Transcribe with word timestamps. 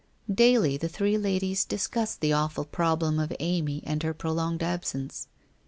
Daily 0.33 0.77
the 0.77 0.89
three 0.89 1.15
ladies 1.15 1.63
discussed 1.63 2.21
the 2.21 2.33
awful 2.33 2.65
problem 2.65 3.19
of 3.19 3.31
Amy 3.39 3.83
and 3.85 4.01
her 4.01 4.15
prolonged 4.15 4.63
absence. 4.63 5.27